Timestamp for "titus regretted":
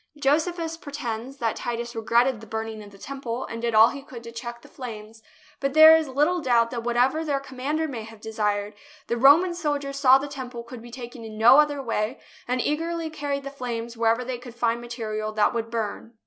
1.57-2.41